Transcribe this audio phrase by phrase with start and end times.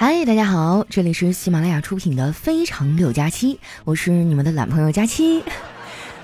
[0.00, 5.44] 嗨，大家好，这里是喜马拉雅出品的《非常六加七》，我是你们的懒朋友佳期。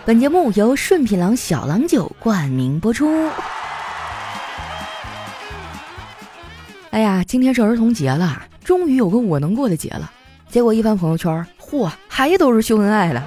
[0.06, 3.06] 本节目由顺品郎小郎酒冠名播出。
[6.88, 10.10] 哎呀，今天是儿童节了，终于有个我能过的节了。
[10.48, 13.22] 结果一翻朋友圈，嚯，还都是秀恩爱的。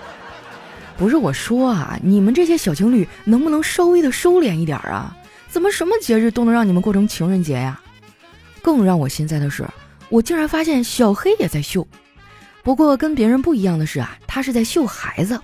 [0.97, 5.15] 不是我说啊，你们这些小情侣能不能稍微的收敛一点啊？
[5.47, 7.79] 怎么什么节日都能让你们过成情人节呀？
[8.63, 9.63] 更让我心塞的是。
[10.09, 11.87] 我竟然发现小黑也在秀，
[12.63, 15.39] 不过跟别人不一样的是啊，他是在秀孩子。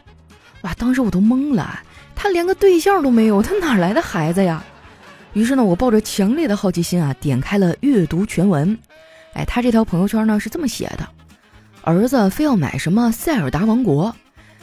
[0.61, 1.79] 哇，当时我都懵了，
[2.15, 4.63] 他连个对象都没有，他哪来的孩子呀？
[5.33, 8.77] 于是呢，我抱着强烈的好奇心啊，点开了阅读全文。
[9.33, 11.07] 哎，他这条朋友圈呢是这么写的：
[11.83, 14.15] 儿子非要买什么塞尔达王国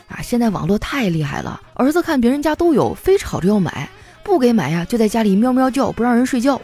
[0.08, 3.88] 啊，现在网络太厉害了，儿子看别人家都有，非吵着要买，
[4.24, 6.60] 不给买呀，就在家里喵喵叫，不让人睡觉。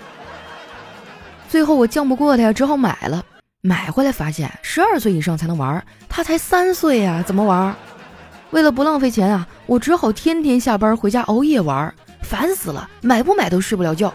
[1.48, 3.24] 最后我犟不过他呀，只好买了。
[3.60, 7.74] 买回来发现十二岁以上才能玩，他才三岁呀，怎么玩？
[8.50, 14.12] 为了不浪费钱啊，我只好天天下班回家熬夜玩，烦死了，买不买都睡不了觉。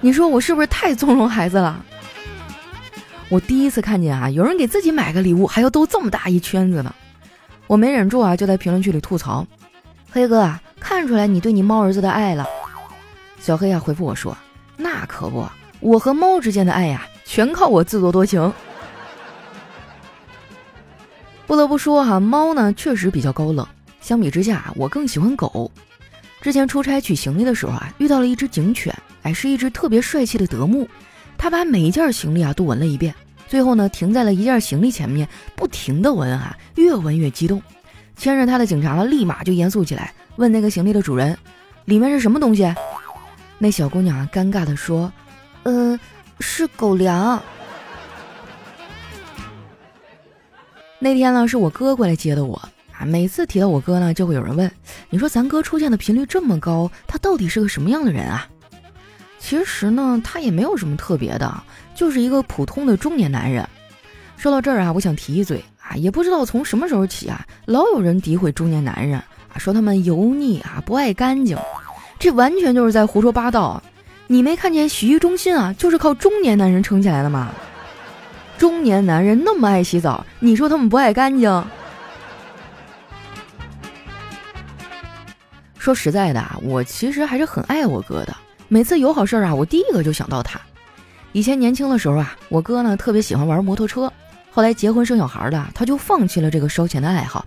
[0.00, 1.82] 你说我是不是太纵容孩子了？
[3.28, 6.94] 我第一次看见啊，有人给自己买个礼物还要兜这么大一圈子呢，
[7.66, 9.46] 我没忍住啊，就在评论区里吐槽
[10.10, 12.44] ：“黑哥啊，看出来你对你猫儿子的爱了。”
[13.40, 14.36] 小黑啊回复我说
[14.76, 15.46] ：“那可不。”
[15.84, 18.50] 我和猫之间的爱呀，全靠我自作多情。
[21.46, 23.66] 不得不说哈，猫呢确实比较高冷。
[24.00, 25.70] 相比之下，我更喜欢狗。
[26.40, 30.88] 之前出差取行李的时候啊，遇到了一只警犬，哎，是一只特别帅气的德牧。
[31.36, 33.14] 它把每一件行李啊都闻了一遍，
[33.46, 37.62] 最后呢停在了一件行李前面，不停的闻啊，越闻越激动。
[38.16, 41.36] 牵着它的警察呢，立马就严肃起来，问那个行李的主人
[41.84, 42.74] ：“里面是什么东西？”
[43.58, 45.12] 那小姑娘啊，尴尬的说。
[45.64, 45.98] 嗯，
[46.40, 47.42] 是狗粮。
[50.98, 52.56] 那天呢，是我哥过来接的我
[52.96, 53.04] 啊。
[53.04, 54.70] 每次提到我哥呢，就会有人问
[55.10, 58.46] ：“你说咱哥出现的频率这么高，他到底是个什么样的人啊？”
[59.38, 61.62] 其实呢，他也没有什么特别的，
[61.94, 63.66] 就是一个普通的中年男人。
[64.36, 71.58] 说到这儿啊，我想提一嘴啊，也不知道从什么时候起啊，老有人诋毁中年男人啊，说他们油腻啊，不爱干净，
[72.18, 73.82] 这完全就是在胡说八道。
[74.26, 77.52] 你没看见洗浴中心啊，就是靠中年男人撑起来的吗？
[78.56, 81.64] 中年男人那么爱洗澡，你说他们不爱干净？
[85.76, 88.34] 说实在的啊，我其实还是很爱我哥的。
[88.68, 90.58] 每次有好事啊，我第一个就想到他。
[91.32, 94.10] 以前年轻的时候啊，我哥呢特别喜欢玩摩托车，
[94.50, 97.44] 后来结婚生小孩了，他就放弃了这个烧钱的爱好。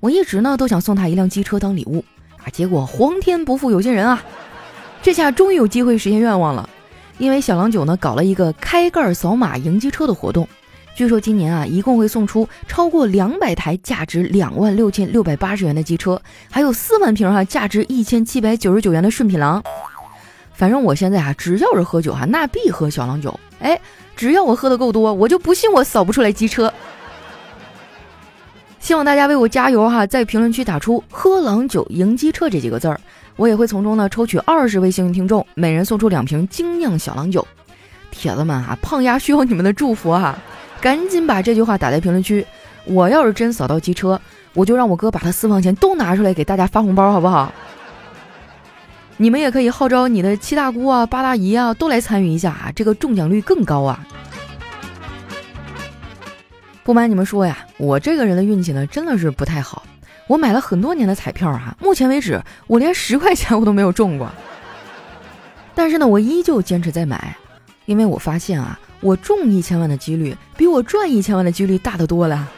[0.00, 2.04] 我一直呢都想送他一辆机车当礼物
[2.36, 4.22] 啊，结果皇天不负有心人啊。
[5.02, 6.68] 这下终于有机会实现愿望了，
[7.18, 10.48] 因为小郎酒呢搞了一个开盖扫码赢机车的活动，
[10.94, 19.60] 据说今年啊一共会送出超过两百台价值两万六千六百八十元的机车，还有四万瓶哈价值一千七百九十九元的顺品郎。
[20.54, 23.38] 反正我现在啊只要是喝酒哈，那必喝小郎酒。
[23.58, 23.78] 哎，
[24.14, 26.72] 只要我喝的够多，我就不信我扫不出来机车。
[28.82, 33.00] 希望大家为我加油哈，在评论区打出“喝郎酒赢机车”这几个字儿。
[33.36, 37.46] 我也会从中呢抽取二十位幸运听众，每人送出两瓶精酿小郎酒。
[38.10, 40.36] 铁子们啊，胖丫需要你们的祝福啊！
[40.80, 42.44] 赶紧把这句话打在评论区。
[42.84, 44.20] 我要是真扫到机车，
[44.52, 47.52] 我就让我哥把他私房钱都拿出来给大家发红包，好不好？
[49.16, 54.04] 你们也可以号召你的七大姑啊、八大姨啊都来参与一下啊，这个中奖率更高啊！
[56.82, 59.82] 不瞒你们说呀，我这个人的运气呢，真的是不太好。
[60.28, 64.30] 我买了很多年的彩票啊，目前为止我连十块钱我都没有中过。
[65.74, 67.36] 但是呢，我依旧坚持在买，
[67.86, 72.48] 因为我发现啊，我中一千万的几率比我赚一千万的几率大得多了。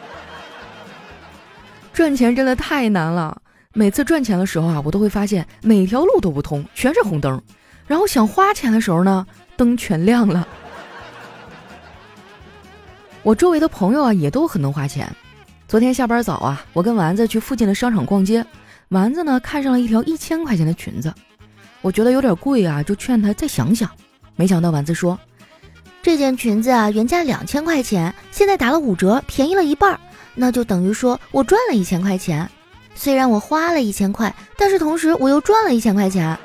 [1.91, 3.35] 赚钱真的太难了，
[3.73, 7.41] 每次赚钱的时候啊，我都会发现每条路都不通，全是红灯。
[7.87, 9.25] 然后想花钱的时候呢，
[9.57, 10.47] 灯全亮了。
[13.23, 15.11] 我周围的朋友啊，也都很能花钱。
[15.67, 18.45] 昨天下班早啊，我跟丸子去附近的商场逛街。
[18.89, 21.11] 丸子呢看上了一条一千块钱的裙子，
[21.81, 23.89] 我觉得有点贵啊，就劝他再想想。
[24.35, 25.17] 没想到丸子说
[26.03, 29.99] ：“这件裙子啊原价两千块钱，现在打了五折，便宜了一半，
[30.35, 32.47] 那就等于说我赚了一千块钱。
[32.93, 36.37] 虽然我花了一千块，但是同时我又赚了一千块钱。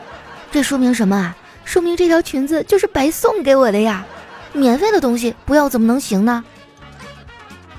[0.50, 1.36] 这说明什么啊？
[1.66, 4.06] 说明这条裙子就是白送给我的呀！
[4.54, 6.42] 免费的东西不要怎么能行呢？”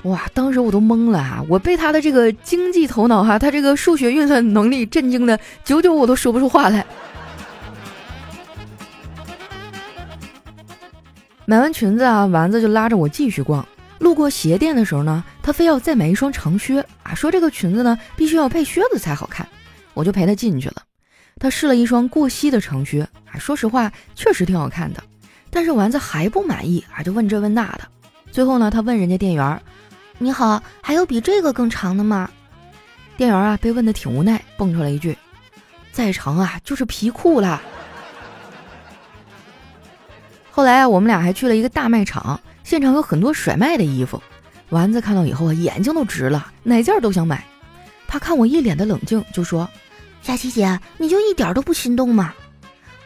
[0.02, 0.22] 哇！
[0.34, 6.84] 当时我都懵了啊，我被他的这个经济头脑哈，他这个数学运算能力震惊的，久久我都说不出话来。
[11.44, 13.66] 买完裙子啊，丸子就拉着我继续逛。
[13.98, 19.46] 路过鞋店的时候呢，他非要再买一双长靴啊，说这个裙子呢必须要配靴子才好看。
[19.94, 20.82] 我就陪他进去了。
[21.38, 25.02] 他试了一双过膝的长靴啊，说实话确实挺好看的。
[25.50, 27.82] 但是丸子还不满意啊，就问这问那的。
[28.30, 29.60] 最后呢，他问人家店员
[30.22, 32.30] ：“你好，还有比这个更长的吗？”
[33.18, 35.18] 店员啊被问的挺无奈，蹦出来一句
[35.92, 37.60] ：“再长啊就是皮裤啦。”
[40.52, 42.38] 后来啊，我们俩还去了一个大卖场。
[42.62, 44.22] 现场有很多甩卖的衣服，
[44.68, 47.44] 丸子看到以后啊，眼睛都直了，哪件都想买。
[48.06, 49.68] 他看我一脸的冷静，就说
[50.22, 52.32] ：“佳琪姐，你就一点都不心动吗？”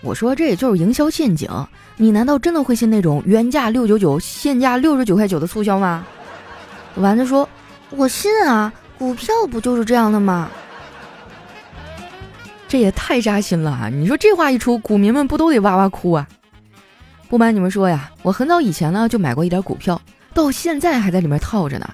[0.03, 1.49] 我说：“这也就是营销陷阱，
[1.97, 6.05] 你难道真的会信那种原价六九九，现价六十九块九的促销吗？”
[6.96, 7.48] 丸子说
[7.90, 10.48] ：“我信啊，股票不就是这样的吗？”
[12.69, 13.88] 这也太扎心了啊！
[13.88, 16.26] 你说这话一出，股民们不都得哇哇哭啊？
[17.28, 20.00] 不瞒你们说呀，我很早以前呢就买过一点股票，
[20.34, 21.88] 到现在还在里面套着呢。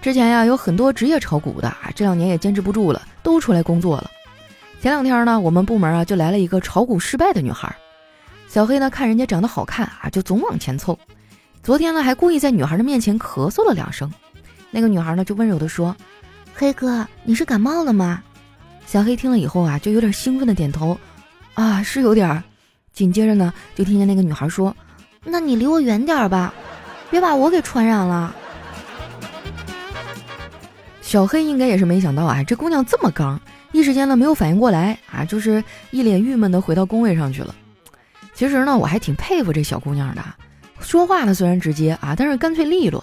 [0.00, 4.10] 之前呀有很多职业炒股的啊，这两年也坚持不住了，都出来工作了。
[4.80, 7.74] 前两天呢，我们部门啊就来了一个炒股失败的女孩，
[8.48, 10.98] 小黑呢看人家长得好看啊，就总往前凑。
[11.62, 14.10] 昨天呢还故意在女孩的面前咳嗽了两声，
[14.72, 15.96] 那个女孩呢就温柔的说
[16.52, 18.20] ：“黑哥，你是感冒了吗？”
[18.84, 20.98] 小黑听了以后啊，就有点兴奋的点头
[21.54, 22.42] ：“啊，是有点。”
[22.92, 24.76] 紧接着呢，就听见那个女孩说
[25.24, 26.52] ：“那你离我远点吧，
[27.10, 28.34] 别把我给传染了。
[31.00, 35.62] ”小黑应该也是没想到啊，这姑娘这么刚，一时间呢没有反应过来啊，就是
[35.92, 37.54] 一脸郁闷的回到工位上去了。
[38.34, 40.22] 其实呢，我还挺佩服这小姑娘的，
[40.82, 43.02] 说话呢虽然直接啊，但是干脆利落。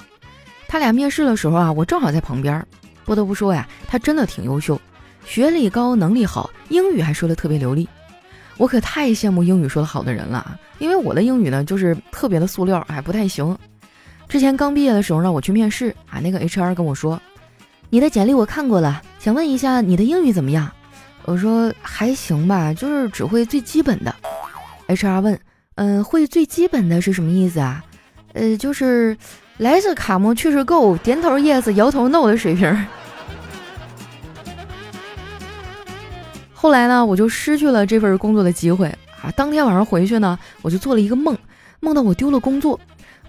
[0.68, 2.64] 他俩面试的时候啊，我正好在旁边，
[3.06, 4.80] 不得不说呀，他真的挺优秀，
[5.26, 7.90] 学历高，能力好，英语还说的特别流利。
[8.58, 13.58] 我可太羡慕英语说得好的人了啊，因为我的英语呢就是特别的塑料，哎，不太行。
[14.28, 17.20] 之前刚毕业的时候呢，我去面试啊，那个 HR 跟我说
[17.90, 20.70] ：“你的简历我看过了，想问一下你的英语怎么样？”
[21.26, 24.14] 我说：“还行吧，就是只会最基本的。
[24.88, 25.40] ”HR 问
[25.80, 27.82] ：“嗯，会最基本的是什么意思啊？”
[28.34, 29.18] 呃，就是
[29.58, 32.70] 来自卡莫去世够点头 Yes，摇头 No 的水平。
[36.54, 38.90] 后来呢，我就失去了这份工作的机会
[39.24, 39.32] 啊！
[39.38, 41.38] 当天晚上回去呢，我就做了一个梦，
[41.80, 42.78] 梦到我丢了工作。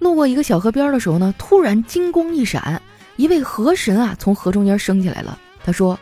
[0.01, 2.83] 路过一个小河边的时候呢，突然金光一闪，
[3.15, 5.39] 一位河神啊从河中间升起来了。
[5.63, 5.97] 他说：“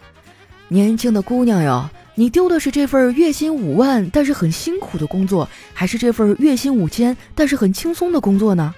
[0.69, 8.75] 年轻的姑娘哟，你丢的是这份月薪五万但是很辛苦的工作，还是这份月薪五千但是很轻松的工作呢？”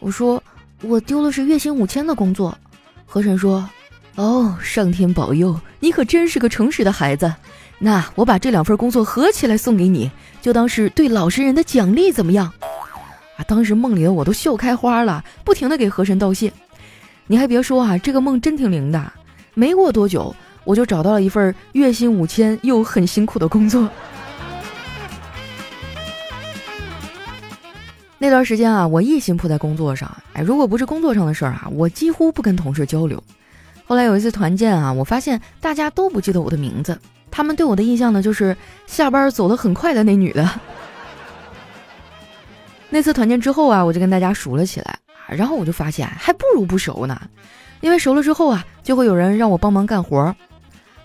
[0.00, 0.42] 我说
[0.80, 2.56] ：“我丢的是月薪五千的工作。”
[3.04, 3.68] 河神说
[4.16, 7.34] ：“哦，上天保佑，你可真是个诚实的孩子。”
[7.78, 10.10] 那我把这两份工作合起来送给你，
[10.40, 12.50] 就当是对老实人的奖励，怎么样？
[13.36, 16.50] 啊，当时梦里的我都笑开花了，不停的给河神道谢。
[17.26, 19.12] 你还别说啊，这个梦真挺灵的。
[19.52, 20.34] 没过多久，
[20.64, 23.88] 我就找到了一份月薪五千又很辛苦的工作。
[28.18, 33.22] 那段时间啊，我一心扑在工作上，哎，如果不是工作上的事儿啊，我几乎不跟同事交流。
[33.84, 36.96] 后来有一次团建啊，我发现大家都不记得我的名字。
[37.30, 38.56] 他们对我的印象呢，就是
[38.86, 40.48] 下班走得很快的那女的。
[42.90, 47.20] 那次团建之后啊，我就跟大家熟了起来啊然后我就发现还不如不熟呢，
[47.80, 50.36] 因为熟了之后啊，就会有人让我帮忙干活。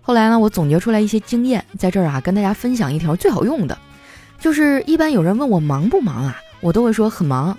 [0.08, 3.78] 后来呢，我总结出来一些经验，在这儿啊跟大家分享一条最好用的，
[4.40, 7.58] 就是一般有人问我忙不忙啊，我都会说很忙，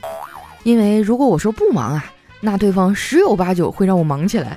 [0.62, 2.06] 因为如果我说不忙啊，
[2.40, 4.56] 那对方十有八九会让我忙起来。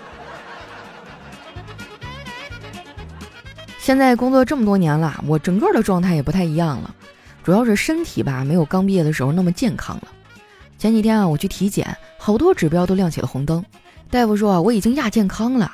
[3.78, 6.96] 现在工作这么多年了，我整个的状态也不太一样了，
[7.44, 10.04] 主要是身体吧，没有刚毕业的时候那么健康了。
[10.78, 13.62] 前几天啊，我去体检，好多指标都亮起了红灯，
[14.10, 15.70] 大夫说啊，我已经亚健康了，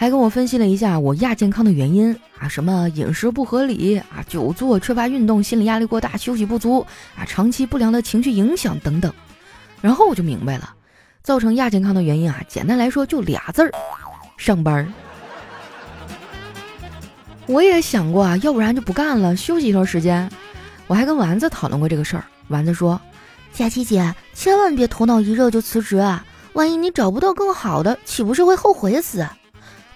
[0.00, 6.86] 还跟我分析了一下我亚健康的原因啊，什么饮食不合理啊，久坐、缺乏运动、心理压力过大、休息不足
[7.16, 9.12] 啊，长期不良的情绪影响等等。
[9.80, 10.72] 然后我就明白了，
[11.24, 13.72] 造成亚健康的原因啊，简单来说就俩字儿：
[14.36, 14.86] 上班。
[17.46, 20.30] 我也想过啊，要不然就不干了，休息一段时间。
[20.86, 22.24] 我还跟丸子讨论过这个事儿。
[22.46, 23.00] 丸子说
[23.52, 26.24] ：“佳琪姐，千万别头脑一热就辞职啊！
[26.52, 29.26] 万一你找不到更好的，岂不是会后悔死？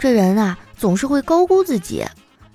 [0.02, 2.04] 这人啊，总是会高估自己。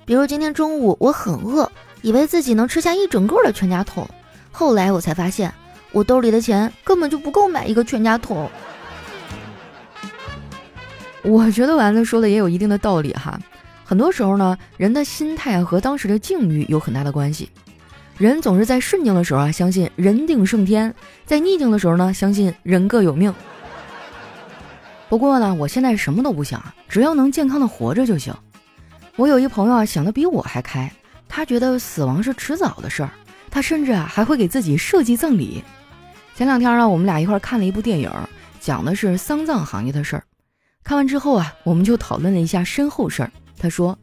[0.04, 4.06] 比如今天中午我很饿，以为自己能吃下一整个的全家桶，
[4.52, 5.54] 后来我才发现，
[5.94, 8.52] 我兜里的钱根本就不够买一个全家桶。”
[11.24, 13.40] 我觉得丸子说的也有一定的道理哈。
[13.86, 17.50] 很多时候呢，人的心态和当时的境遇有很大的关系。
[18.18, 20.92] 人总是在顺境的时候啊，相信人定胜天；
[21.26, 23.34] 在逆境的时候呢，相信人各有命。
[25.10, 28.34] 不过呢，我现在什么都不想，只要能健康的活着就行。
[29.16, 30.92] 我有一朋友啊，想的比我还开，
[31.30, 33.10] 他觉得死亡是迟早的事儿，
[33.50, 35.64] 他甚至啊还会给自己设计葬礼。
[36.36, 38.12] 前两天呢，我们俩一块看了一部电影，
[38.60, 40.24] 讲的是丧葬行业的事儿。
[40.84, 43.32] 看完之后啊，我们就讨论了一下身后事儿。
[43.58, 43.98] 他说：“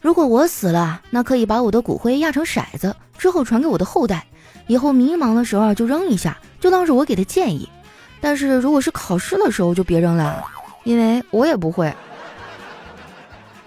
[0.00, 4.26] 如果我死了，那可以把我的骨灰压成骰子，之后传给我的后代，
[4.66, 7.68] 以后迷茫的时候就扔一下，就当是我给的建议。”
[8.24, 10.42] 但是如果是考试的时候就别扔了，
[10.84, 11.92] 因为我也不会。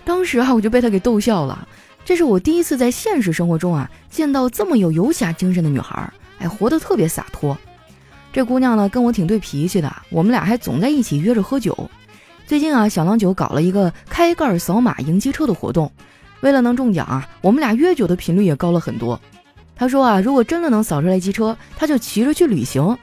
[0.03, 1.67] 当时啊，我就被他给逗笑了。
[2.03, 7.55] 这是我第一次在现实生活中啊见到这么有游侠精神的女孩，哎，活得特别洒脱。
[8.33, 11.77] 这姑娘呢跟我挺对脾气的，我们俩还总在一起约着喝酒。
[12.47, 15.91] 最近啊，小郎酒搞了一个开盖扫码赢机车的活动，
[16.41, 19.21] 为了能中奖啊，我们俩约酒的频率也高了很多。
[19.75, 22.97] 他说啊，如果真的能扫出来机车，他就骑着去旅行。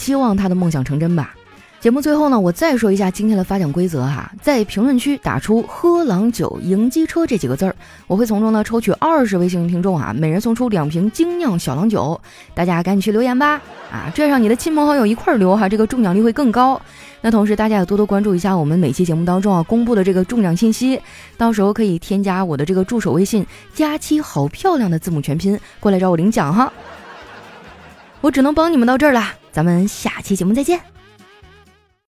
[0.00, 1.34] 希望他的梦想成真吧。
[1.78, 7.74] 节目最后呢，我再说一下今天的发奖规则哈，在评论区打出“喝郎酒赢机车”这几个字儿，
[8.06, 12.18] 我会从中呢抽取二十位幸运听众啊，每人送出两瓶精酿小郎酒。
[12.54, 16.80] 大家赶紧去留言吧，啊，拽上你的亲朋好友一块儿留哈，这个中奖率会更高。
[17.20, 20.98] 那同时大家也多多关注一下我们每期节目当中啊公布的这个中奖信息，
[21.36, 26.72] 到时候可以添加我的这个助手微信“佳期好漂亮”的字母全拼过来找我领奖哈。
[28.20, 29.39] 我只能帮你们到这儿了。
[29.52, 30.99] 咱们下期节目再见。